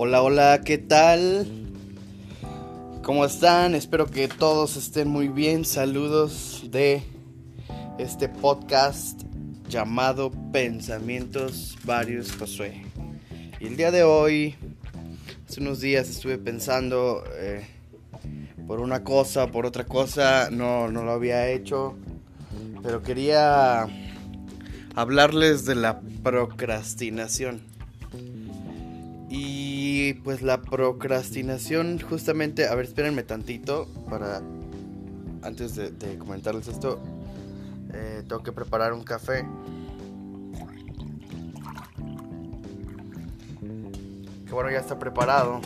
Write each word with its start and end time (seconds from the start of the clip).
Hola, 0.00 0.22
hola, 0.22 0.60
¿qué 0.64 0.78
tal? 0.78 1.44
¿Cómo 3.02 3.24
están? 3.24 3.74
Espero 3.74 4.06
que 4.06 4.28
todos 4.28 4.76
estén 4.76 5.08
muy 5.08 5.26
bien. 5.26 5.64
Saludos 5.64 6.62
de 6.70 7.02
este 7.98 8.28
podcast 8.28 9.22
llamado 9.68 10.30
Pensamientos 10.52 11.76
Varios 11.82 12.30
Josué. 12.36 12.84
Y 13.58 13.66
el 13.66 13.76
día 13.76 13.90
de 13.90 14.04
hoy, 14.04 14.54
hace 15.48 15.60
unos 15.60 15.80
días 15.80 16.08
estuve 16.08 16.38
pensando 16.38 17.24
eh, 17.34 17.66
por 18.68 18.78
una 18.78 19.02
cosa, 19.02 19.48
por 19.48 19.66
otra 19.66 19.84
cosa, 19.84 20.48
no, 20.52 20.86
no 20.92 21.02
lo 21.02 21.10
había 21.10 21.48
hecho, 21.48 21.96
pero 22.84 23.02
quería 23.02 23.88
hablarles 24.94 25.64
de 25.64 25.74
la 25.74 26.00
procrastinación. 26.22 27.77
Y 30.08 30.14
pues 30.14 30.40
la 30.40 30.62
procrastinación, 30.62 32.00
justamente, 32.00 32.66
a 32.66 32.74
ver, 32.74 32.86
espérenme 32.86 33.24
tantito 33.24 33.86
para, 34.08 34.40
antes 35.42 35.74
de, 35.74 36.16
comentarles 36.16 36.66
esto, 36.66 36.98
eh, 37.92 38.22
tengo 38.26 38.42
que 38.42 38.50
preparar 38.50 38.94
un 38.94 39.04
café. 39.04 39.44
Que 44.46 44.52
bueno, 44.54 44.70
ya 44.70 44.78
está 44.78 44.98
preparado. 44.98 45.60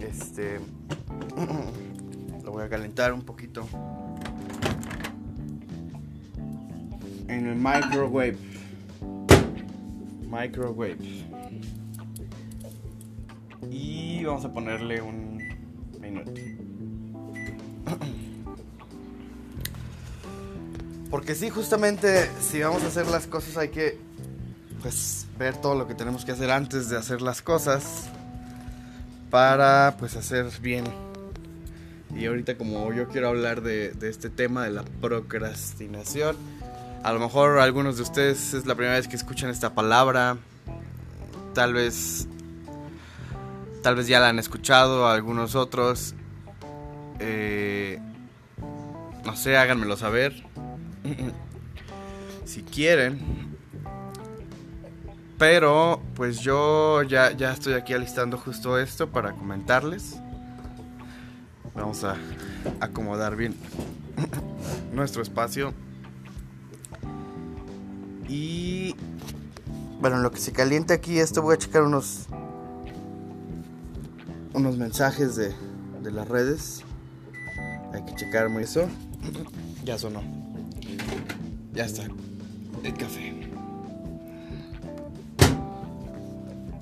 Este, 0.00 0.58
lo 2.44 2.50
voy 2.50 2.62
a 2.62 2.70
calentar 2.70 3.12
un 3.12 3.20
poquito. 3.20 3.68
En 7.28 7.46
el 7.46 7.56
microwave. 7.56 8.38
Microwave. 10.30 10.96
Y 13.70 14.24
vamos 14.24 14.44
a 14.44 14.52
ponerle 14.52 15.00
un 15.00 15.38
minuto. 16.00 16.32
Porque 21.10 21.34
sí, 21.34 21.50
justamente 21.50 22.30
si 22.40 22.60
vamos 22.60 22.82
a 22.84 22.86
hacer 22.86 23.06
las 23.06 23.26
cosas 23.26 23.56
hay 23.58 23.68
que 23.68 23.98
pues 24.80 25.26
ver 25.38 25.56
todo 25.56 25.74
lo 25.76 25.86
que 25.86 25.94
tenemos 25.94 26.24
que 26.24 26.32
hacer 26.32 26.50
antes 26.50 26.88
de 26.88 26.96
hacer 26.96 27.22
las 27.22 27.42
cosas 27.42 28.08
para 29.30 29.96
pues 29.98 30.16
hacer 30.16 30.46
bien. 30.60 30.84
Y 32.16 32.26
ahorita 32.26 32.56
como 32.56 32.92
yo 32.92 33.08
quiero 33.08 33.28
hablar 33.28 33.62
de, 33.62 33.92
de 33.92 34.10
este 34.10 34.30
tema 34.30 34.64
de 34.64 34.70
la 34.70 34.84
procrastinación, 35.00 36.36
a 37.02 37.12
lo 37.12 37.18
mejor 37.20 37.58
algunos 37.58 37.96
de 37.96 38.02
ustedes 38.02 38.54
es 38.54 38.66
la 38.66 38.74
primera 38.74 38.96
vez 38.96 39.08
que 39.08 39.16
escuchan 39.16 39.50
esta 39.50 39.74
palabra, 39.74 40.38
tal 41.54 41.74
vez 41.74 42.26
Tal 43.82 43.96
vez 43.96 44.06
ya 44.06 44.20
la 44.20 44.28
han 44.28 44.38
escuchado, 44.38 45.08
algunos 45.08 45.56
otros. 45.56 46.14
Eh, 47.18 47.98
no 49.24 49.34
sé, 49.34 49.56
háganmelo 49.56 49.96
saber. 49.96 50.44
si 52.44 52.62
quieren. 52.62 53.56
Pero, 55.36 56.00
pues 56.14 56.38
yo 56.38 57.02
ya, 57.02 57.32
ya 57.32 57.52
estoy 57.52 57.72
aquí 57.72 57.92
alistando 57.92 58.38
justo 58.38 58.78
esto 58.78 59.10
para 59.10 59.32
comentarles. 59.32 60.20
Vamos 61.74 62.04
a 62.04 62.16
acomodar 62.78 63.34
bien 63.34 63.56
nuestro 64.92 65.22
espacio. 65.22 65.74
Y 68.28 68.94
bueno, 70.00 70.18
lo 70.18 70.30
que 70.30 70.38
se 70.38 70.52
calienta 70.52 70.94
aquí, 70.94 71.18
esto 71.18 71.42
voy 71.42 71.54
a 71.54 71.58
checar 71.58 71.82
unos 71.82 72.28
unos 74.54 74.76
mensajes 74.76 75.36
de, 75.36 75.54
de 76.02 76.10
las 76.10 76.28
redes. 76.28 76.84
Hay 77.92 78.04
que 78.04 78.14
checar 78.14 78.48
muy 78.48 78.64
eso. 78.64 78.88
ya 79.84 79.98
sonó. 79.98 80.22
Ya 81.72 81.84
está. 81.84 82.02
El 82.82 82.94
café. 82.94 83.50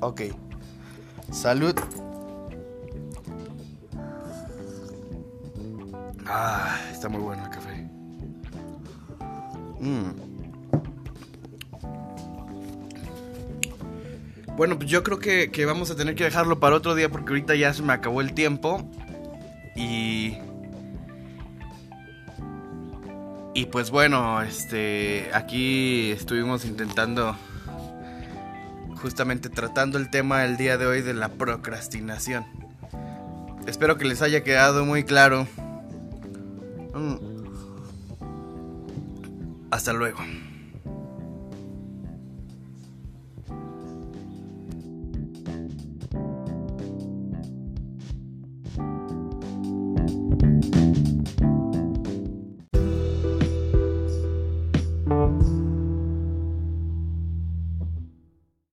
Ok. 0.00 0.22
Salud. 1.32 1.74
Ah, 6.26 6.76
está 6.92 7.08
muy 7.08 7.20
bueno 7.20 7.44
el 7.44 7.50
café. 7.50 7.88
Mmm. 9.80 10.37
Bueno, 14.58 14.76
pues 14.76 14.90
yo 14.90 15.04
creo 15.04 15.20
que, 15.20 15.64
vamos 15.66 15.88
a 15.92 15.94
tener 15.94 16.16
que 16.16 16.24
dejarlo 16.24 16.58
para 16.58 16.74
otro 16.74 16.96
día 16.96 17.08
porque 17.08 17.28
ahorita 17.28 17.54
ya 17.54 17.72
se 17.72 17.80
me 17.80 17.92
acabó 17.92 18.20
el 18.20 18.34
tiempo. 18.34 18.84
Y. 19.76 20.36
Y 23.54 23.66
pues 23.66 23.92
bueno, 23.92 24.42
este. 24.42 25.30
Aquí 25.32 26.10
estuvimos 26.10 26.64
intentando. 26.64 27.36
Justamente 28.96 29.48
tratando 29.48 29.96
el 29.96 30.10
tema 30.10 30.44
el 30.44 30.56
día 30.56 30.76
de 30.76 30.86
hoy 30.86 31.02
de 31.02 31.14
la 31.14 31.28
procrastinación. 31.28 32.44
Espero 33.68 33.96
que 33.96 34.06
les 34.06 34.22
haya 34.22 34.42
quedado 34.42 34.84
muy 34.84 35.04
claro. 35.04 35.46
Mm. 36.94 37.14
Hasta 39.70 39.92
luego. 39.92 40.18